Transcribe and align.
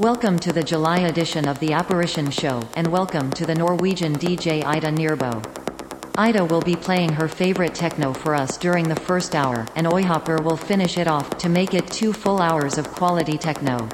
Welcome 0.00 0.38
to 0.38 0.52
the 0.54 0.62
July 0.62 1.00
edition 1.00 1.46
of 1.46 1.58
the 1.58 1.74
Apparition 1.74 2.30
Show, 2.30 2.66
and 2.74 2.86
welcome 2.86 3.30
to 3.32 3.44
the 3.44 3.54
Norwegian 3.54 4.14
DJ 4.14 4.64
Ida 4.64 4.88
Nerbø. 4.88 5.44
Ida 6.16 6.42
will 6.42 6.62
be 6.62 6.74
playing 6.74 7.12
her 7.12 7.28
favorite 7.28 7.74
techno 7.74 8.14
for 8.14 8.34
us 8.34 8.56
during 8.56 8.88
the 8.88 8.98
first 8.98 9.34
hour, 9.34 9.66
and 9.76 9.86
Oyhopper 9.86 10.42
will 10.42 10.56
finish 10.56 10.96
it 10.96 11.06
off 11.06 11.36
to 11.36 11.50
make 11.50 11.74
it 11.74 11.86
two 11.86 12.14
full 12.14 12.40
hours 12.40 12.78
of 12.78 12.90
quality 12.90 13.36
techno. 13.36 13.90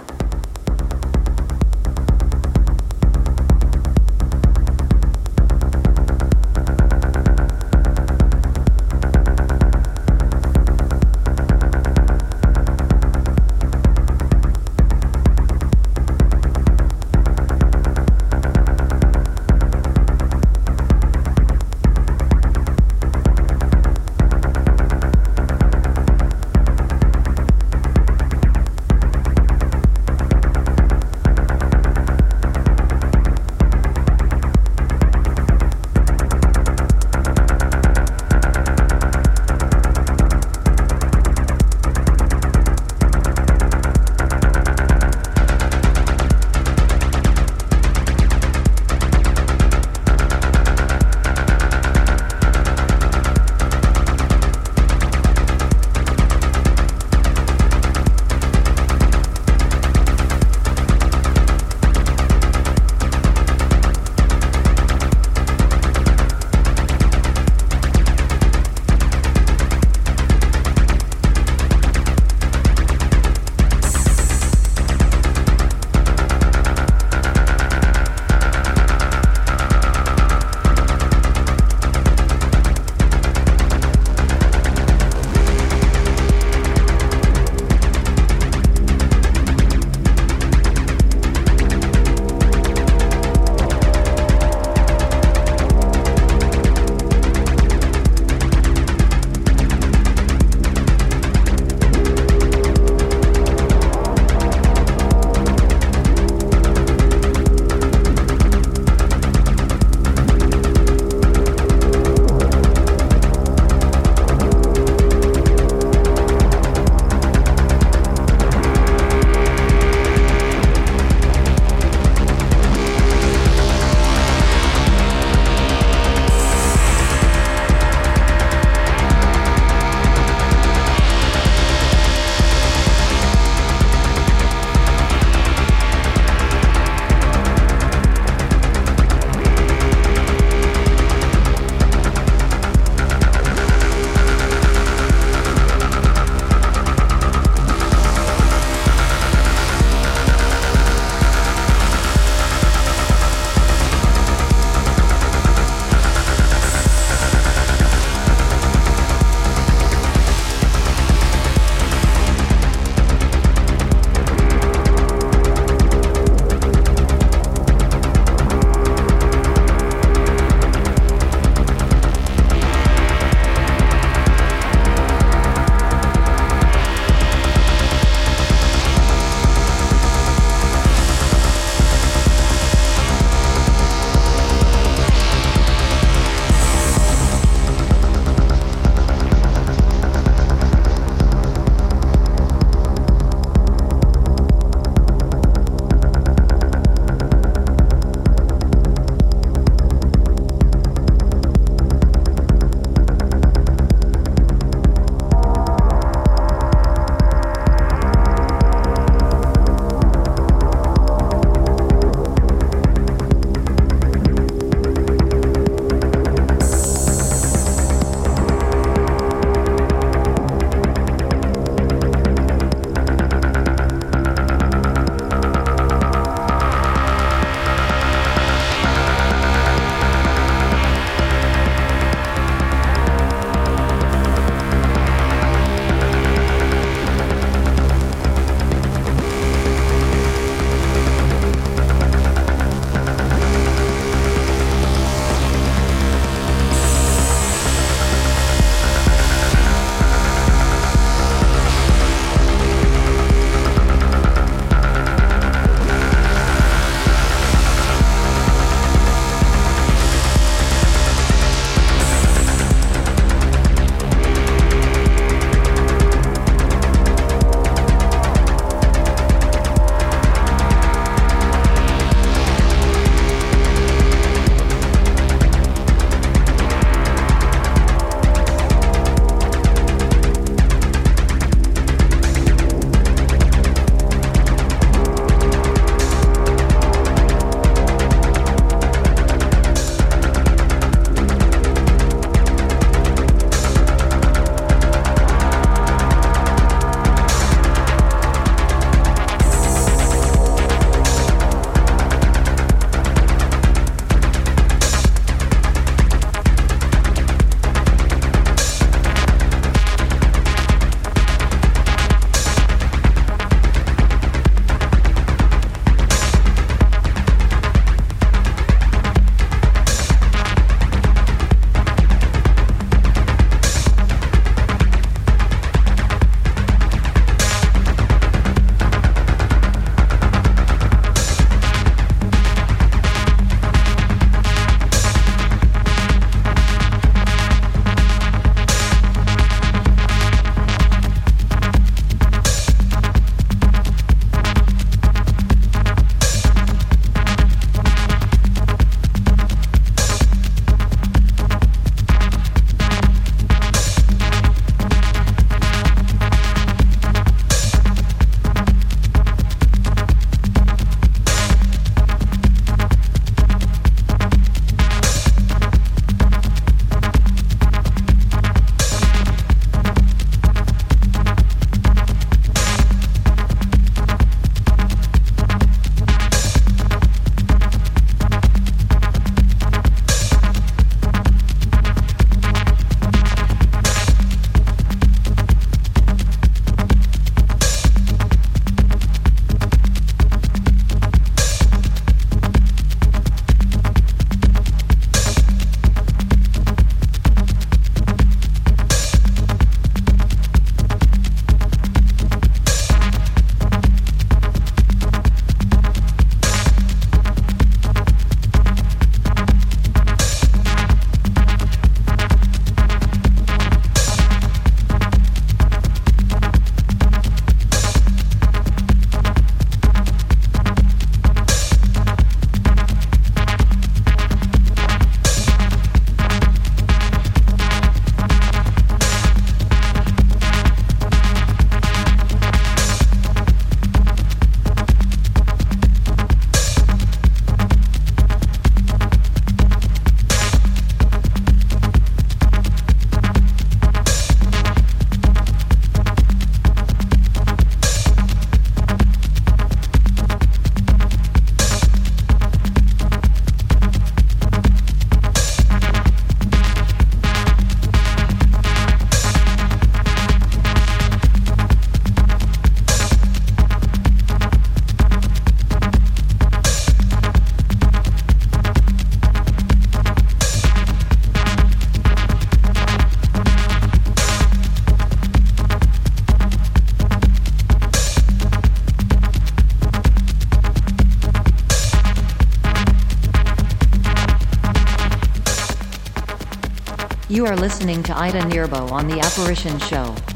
Are 487.46 487.54
listening 487.54 488.02
to 488.02 488.18
Ida 488.18 488.40
Nerbø 488.40 488.90
on 488.90 489.06
The 489.06 489.20
Apparition 489.20 489.78
Show. 489.78 490.35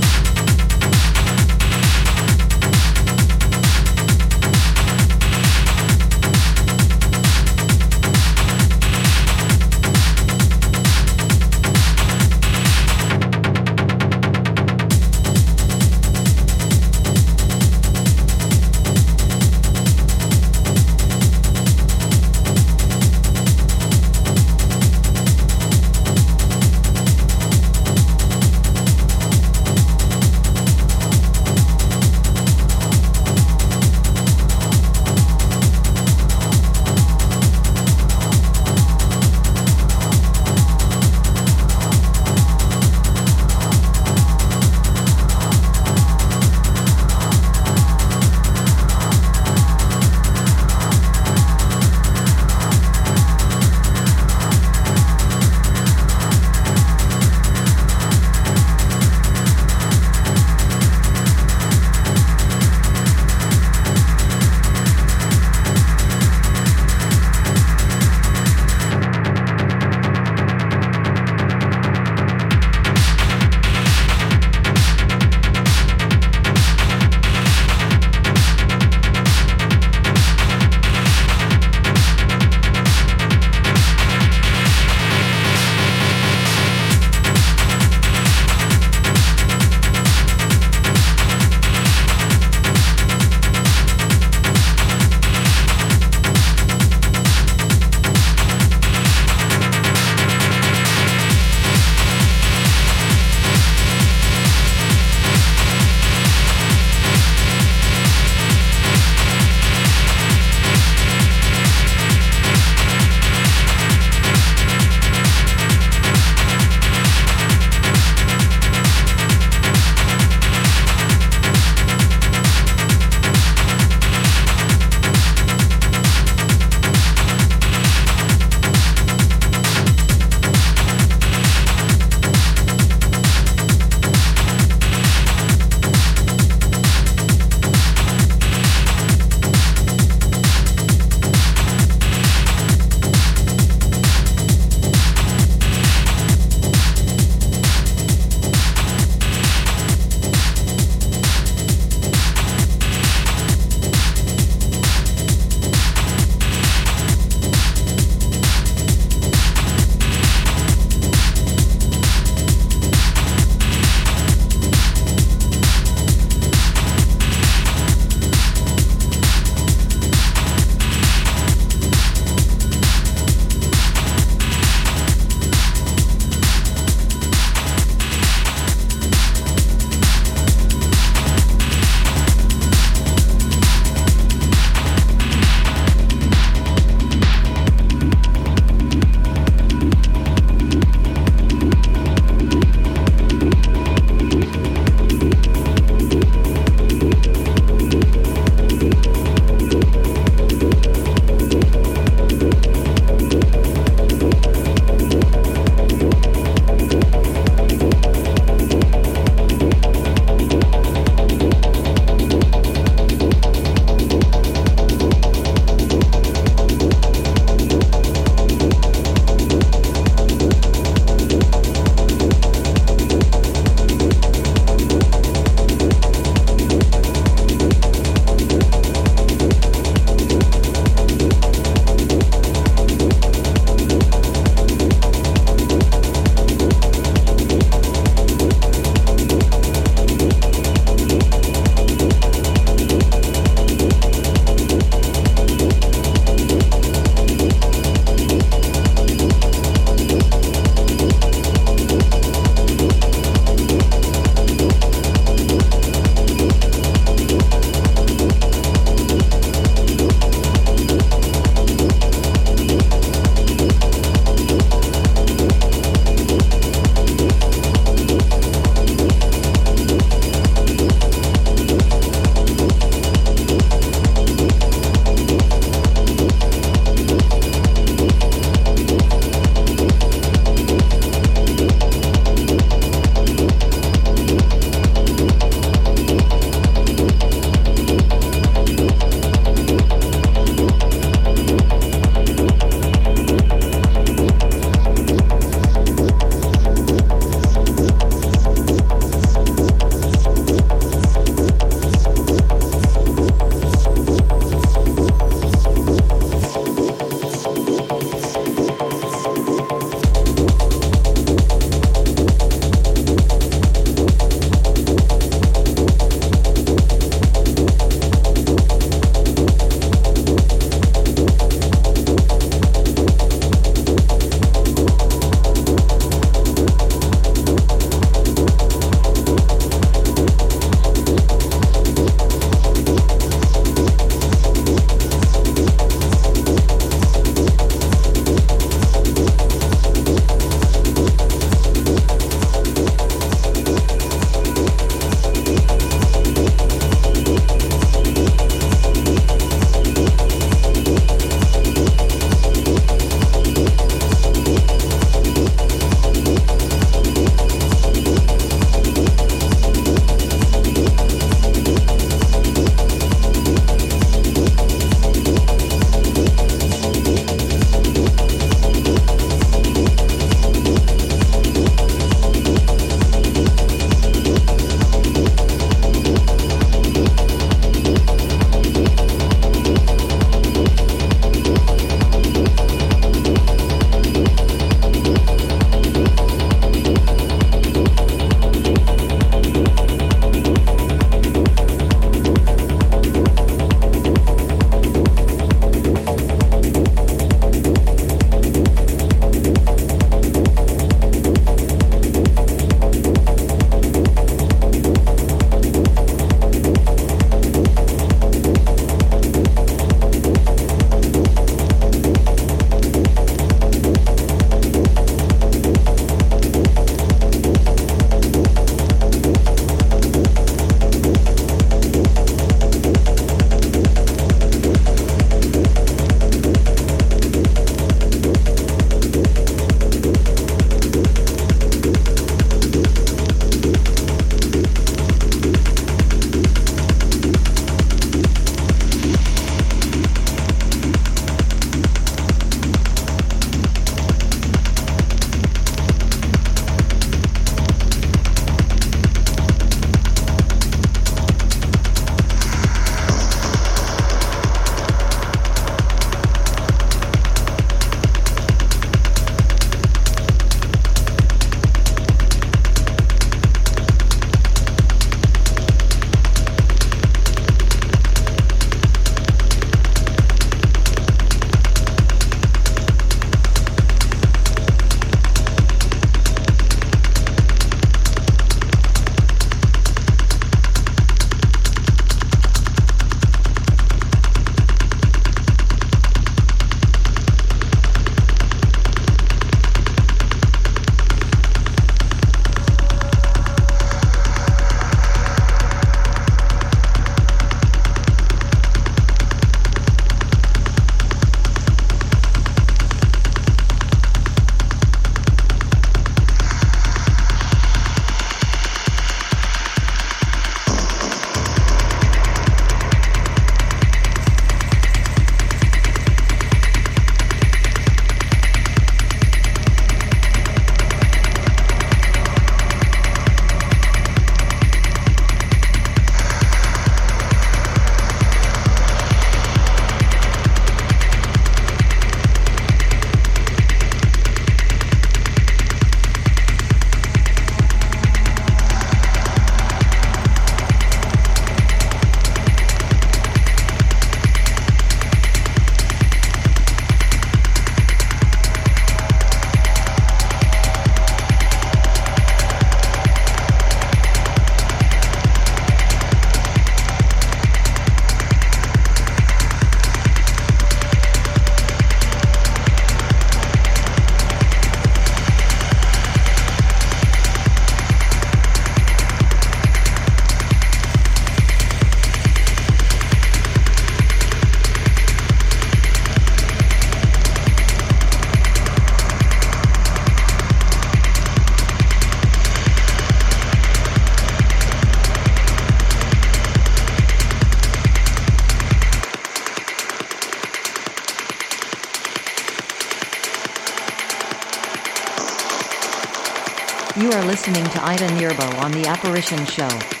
Ida 597.93 598.07
Nerbø 598.09 598.47
on 598.63 598.71
The 598.71 598.83
Apparition 598.87 599.45
Show. 599.45 600.00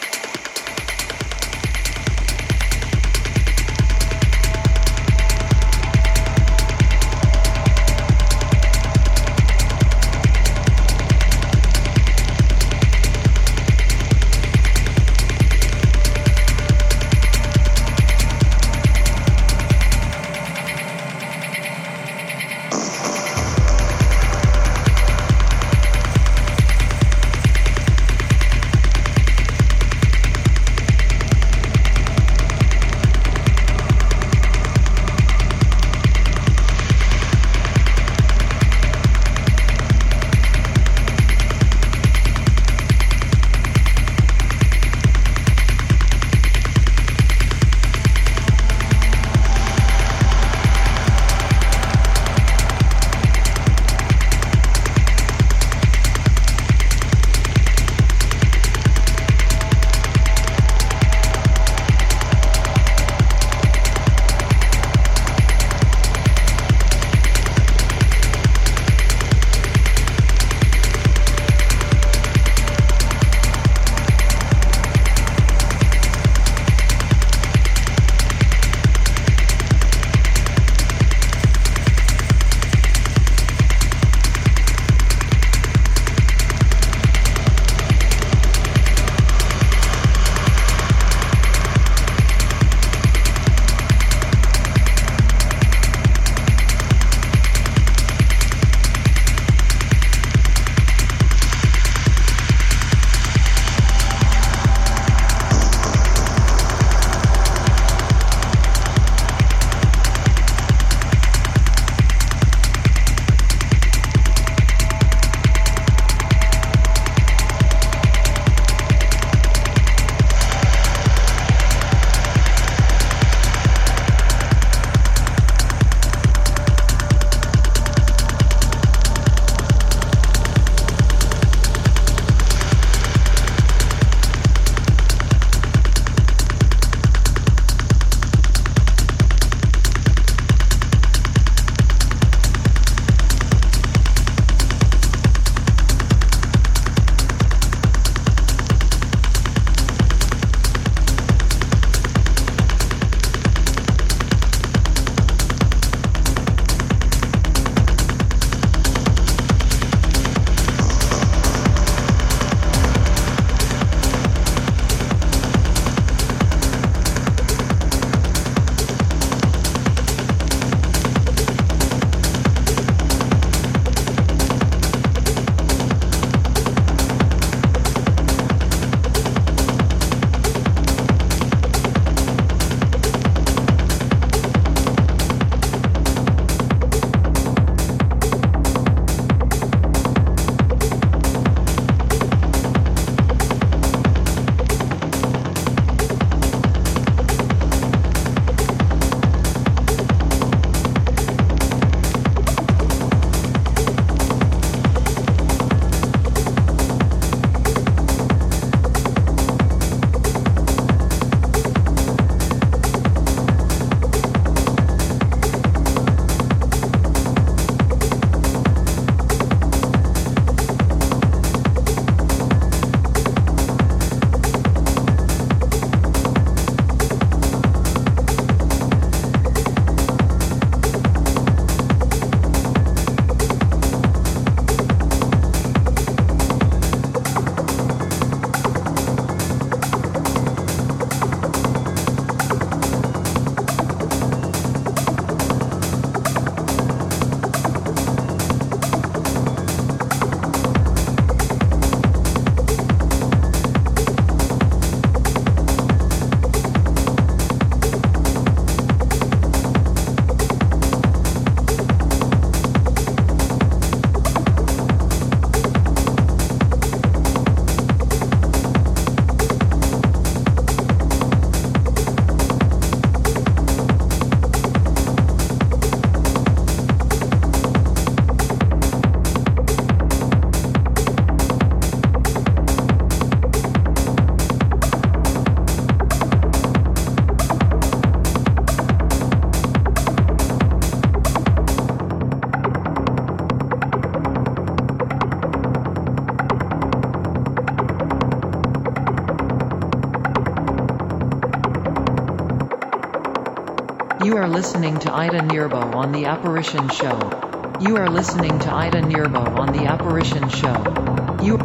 You 304.31 304.37
are 304.37 304.47
listening 304.47 304.97
to 304.99 305.13
Ida 305.13 305.41
Nerbø 305.41 305.93
on 305.93 306.13
The 306.13 306.23
Apparition 306.23 306.87
Show. 306.87 307.77
You 307.81 307.97
are 307.97 308.07
listening 308.09 308.57
to 308.59 308.73
Ida 308.73 309.01
Nerbø 309.01 309.59
on 309.59 309.73
The 309.73 309.87
Apparition 309.87 310.47
Show. 310.47 311.41
You 311.43 311.57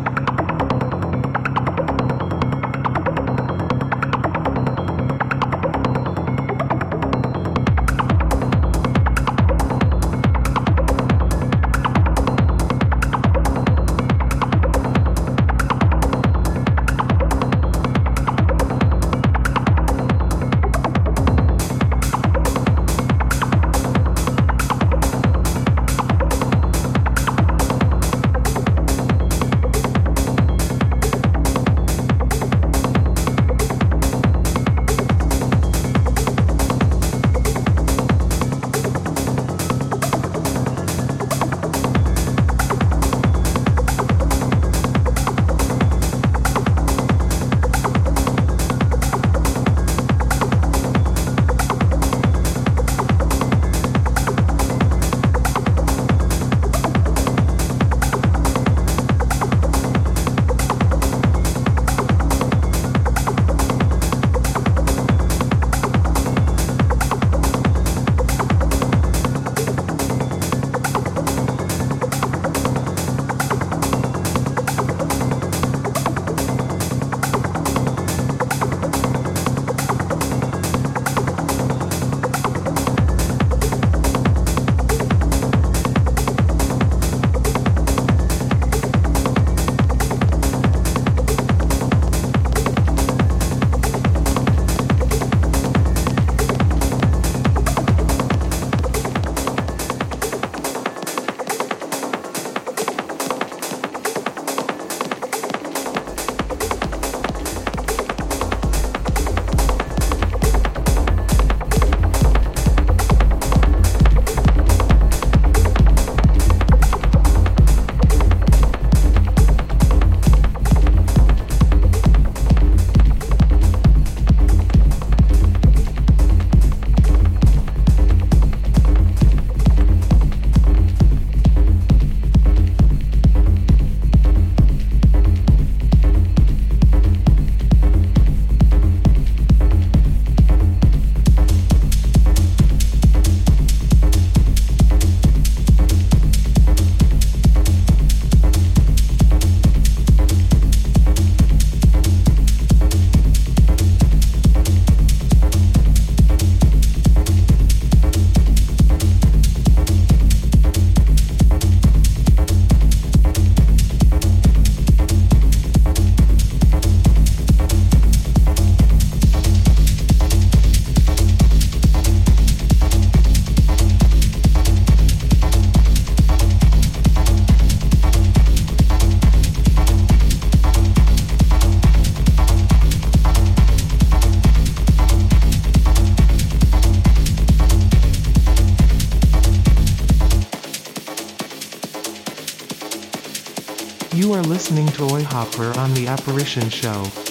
listening 194.43 194.87
to 194.89 195.03
Oyhopper 195.03 195.77
on 195.77 195.95
The 195.95 196.07
Apparition 196.07 196.69
Show. 196.69 197.26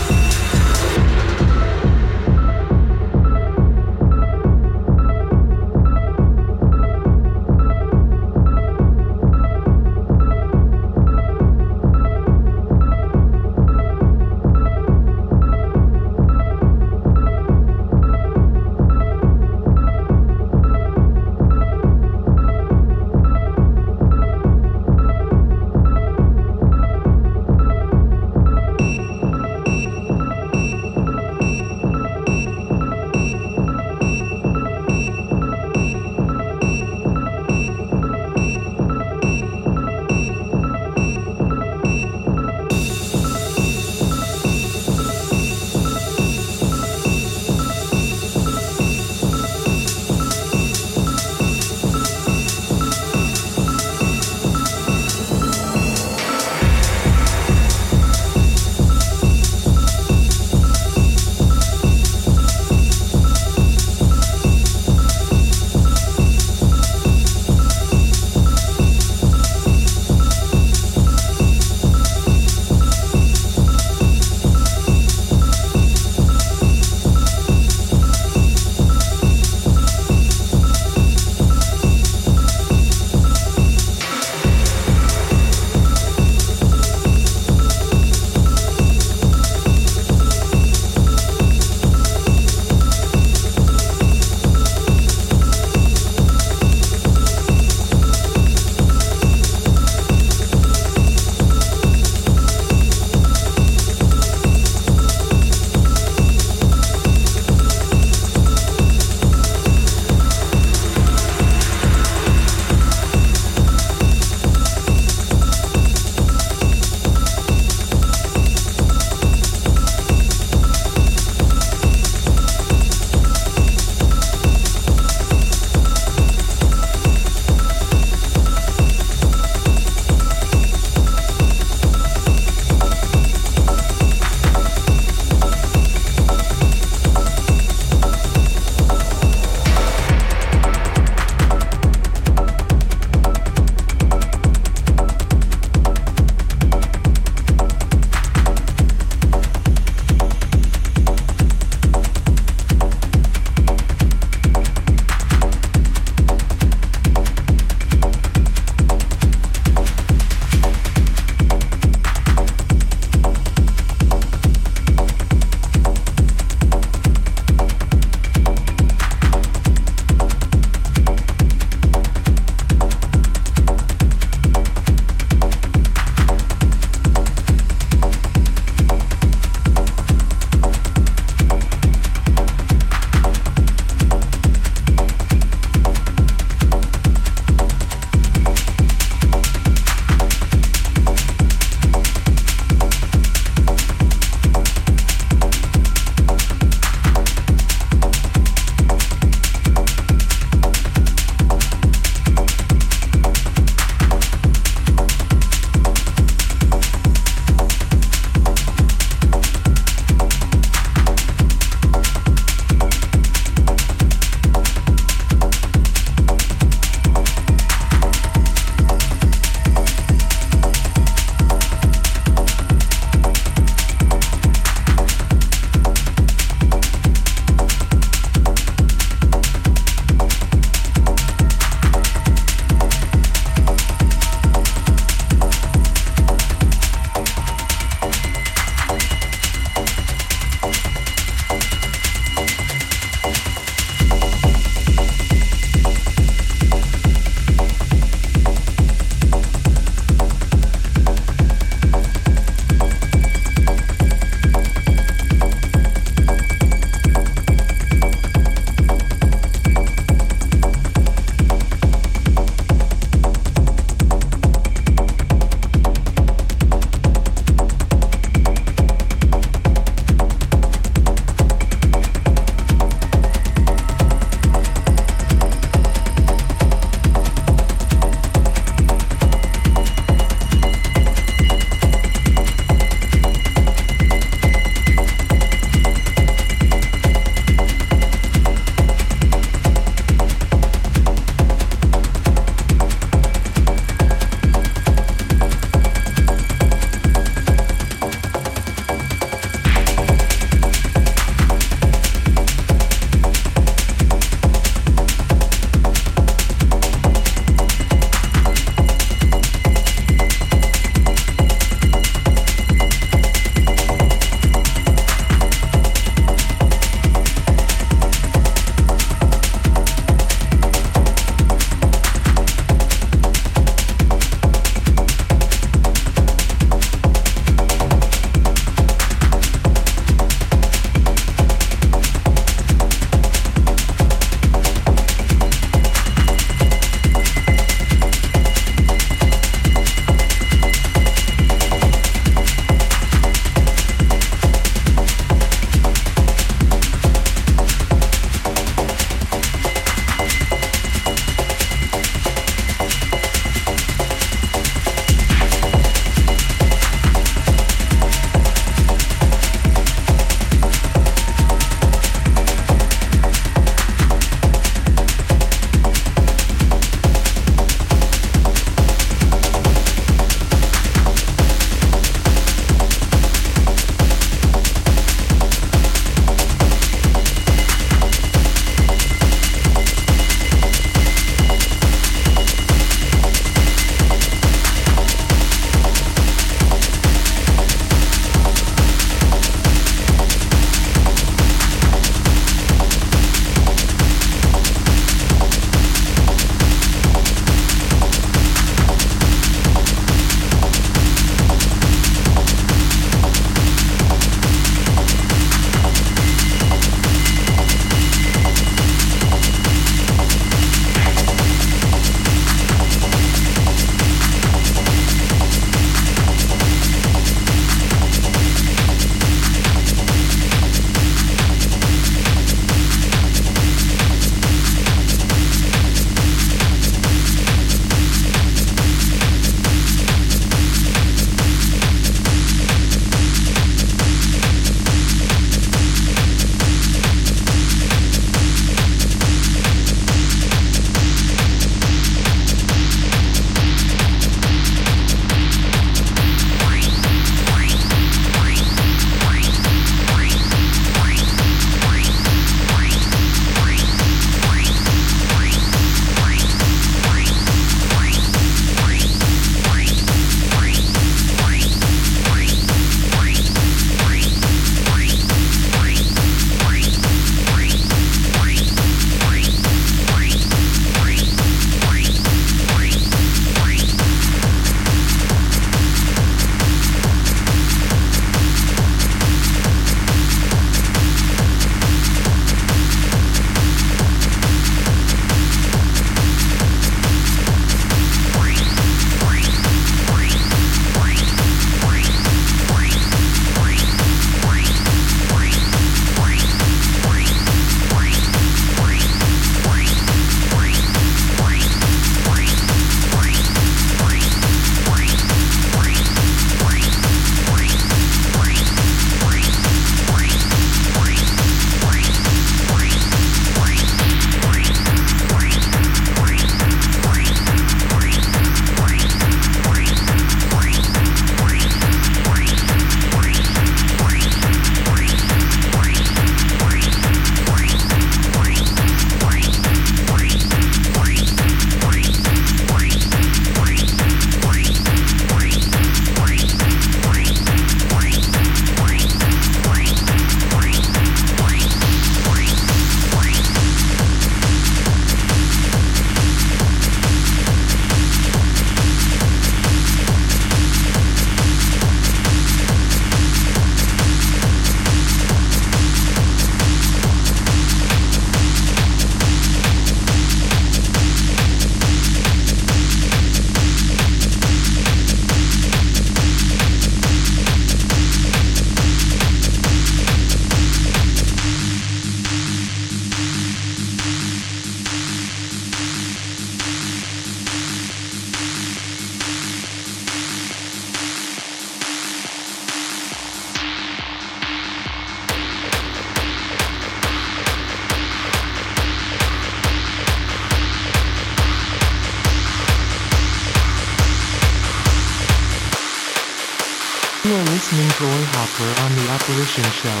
On 599.57 599.63
the 599.63 600.00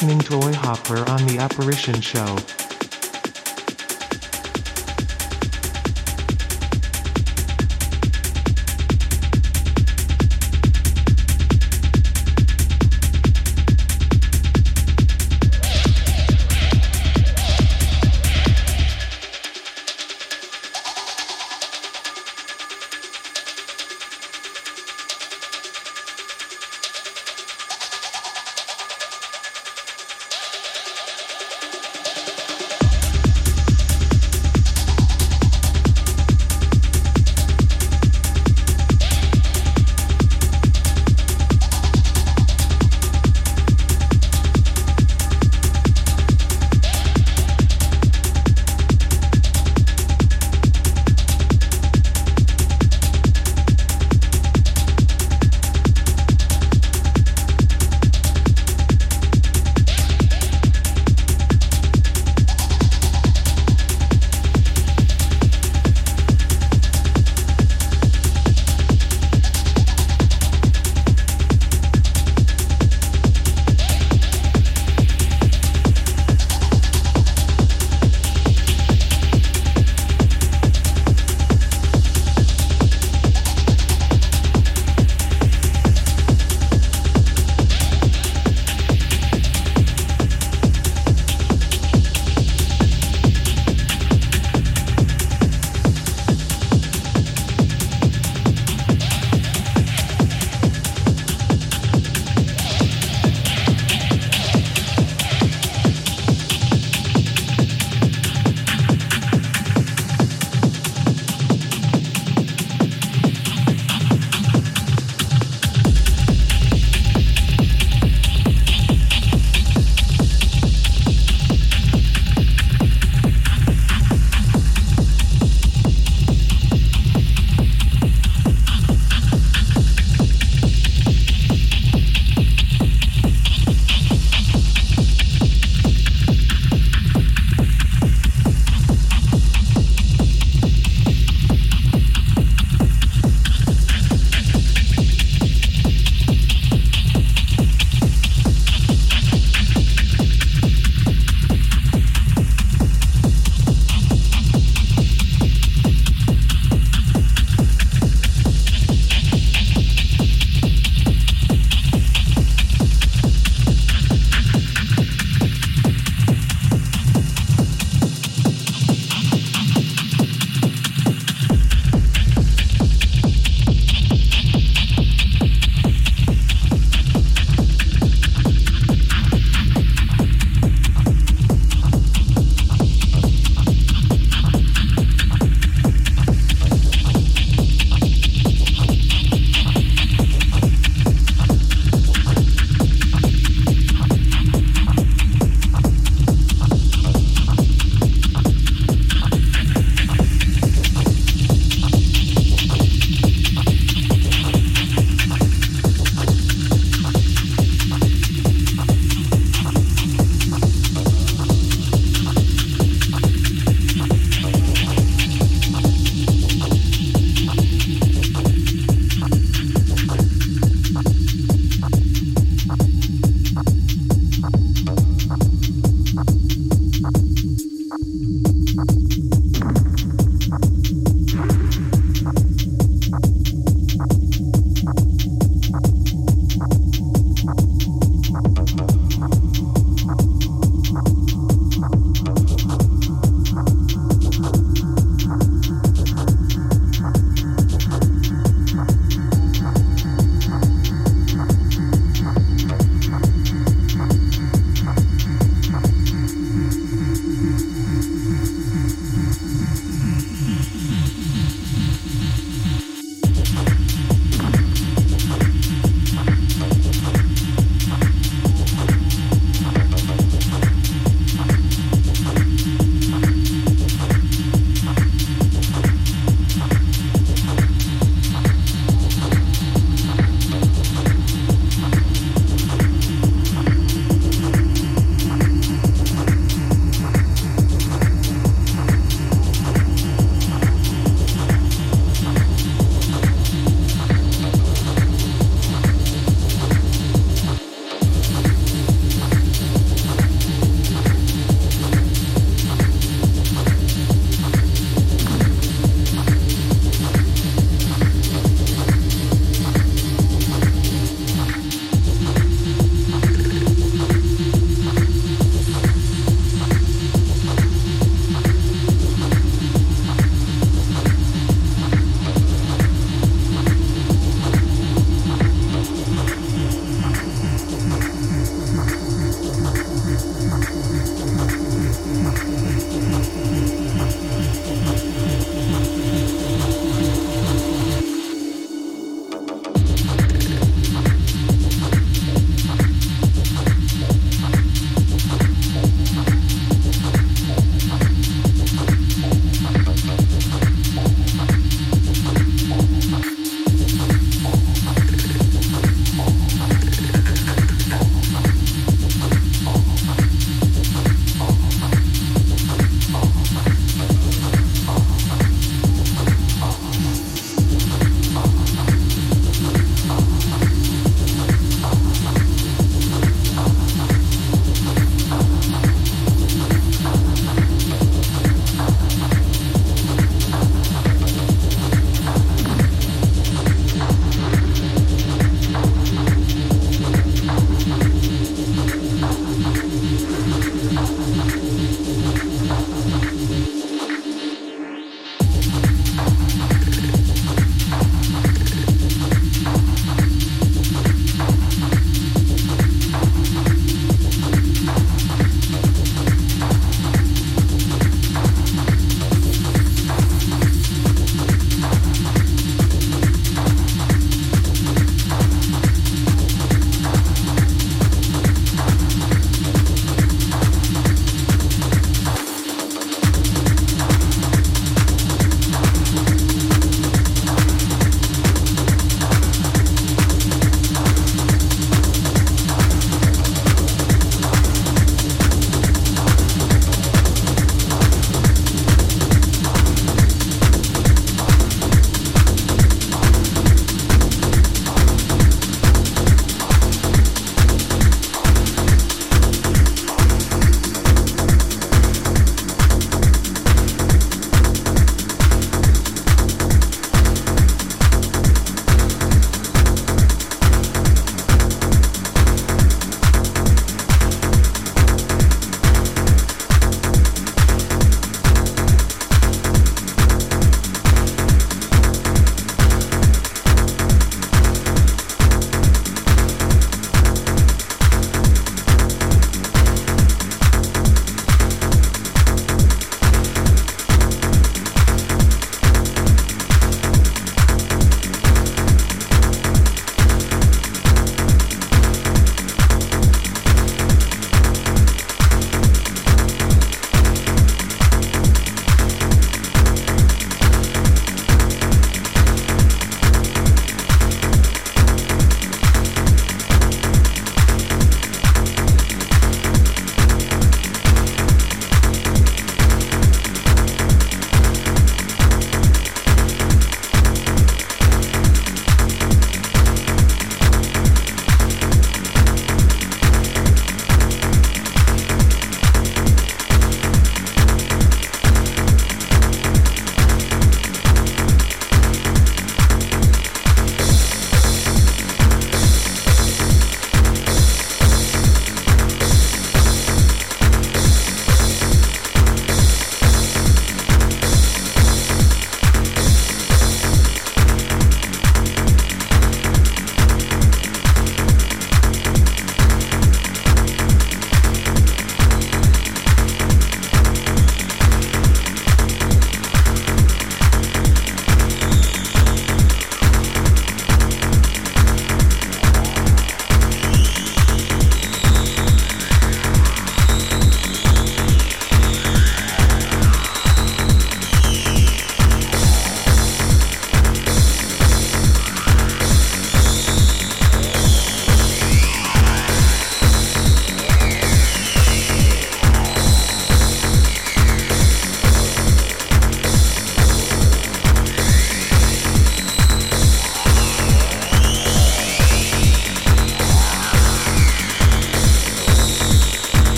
listening 0.00 0.20
to 0.20 0.30
Oyhopper 0.46 1.08
on 1.08 1.26
the 1.26 1.38
Apparition 1.38 2.00
Show. 2.00 2.57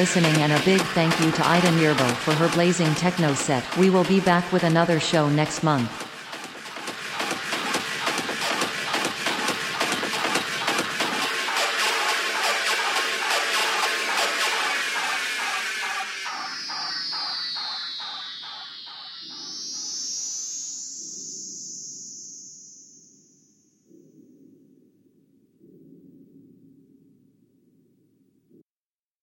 Listening 0.00 0.34
and 0.36 0.50
a 0.50 0.64
big 0.64 0.80
thank 0.94 1.12
you 1.20 1.30
to 1.30 1.46
Ida 1.46 1.68
Nerbø 1.72 2.10
for 2.24 2.32
her 2.32 2.48
blazing 2.54 2.94
techno 2.94 3.34
set. 3.34 3.62
We 3.76 3.90
will 3.90 4.04
be 4.04 4.18
back 4.18 4.50
with 4.50 4.64
another 4.64 4.98
show 4.98 5.28
next 5.28 5.62
month. 5.62 5.99